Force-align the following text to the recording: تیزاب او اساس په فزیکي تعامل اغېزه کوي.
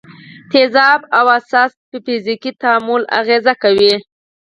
تیزاب 0.51 0.99
او 1.17 1.25
اساس 1.39 1.71
په 1.89 1.97
فزیکي 2.05 2.51
تعامل 2.61 3.01
اغېزه 3.19 3.53
کوي. 3.63 3.93